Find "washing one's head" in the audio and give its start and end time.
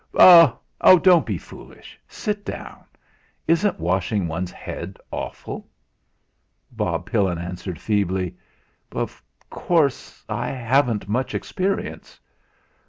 3.79-4.97